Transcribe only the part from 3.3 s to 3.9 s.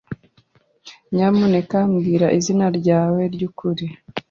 ryukuri.